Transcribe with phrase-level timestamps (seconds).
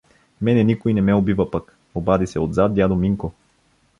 [0.45, 3.33] —Мене никой не ме убива пък— обади се отзад дядо Минко.